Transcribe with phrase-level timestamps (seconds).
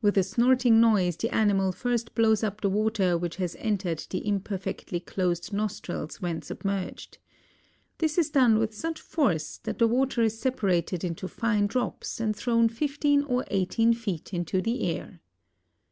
[0.00, 4.24] With a snorting noise the animal first blows up the water which has entered the
[4.24, 7.18] imperfectly closed nostrils when submerged.
[7.98, 12.36] This is done with such force that the water is separated into fine drops and
[12.36, 15.18] thrown fifteen or eighteen feet into the air.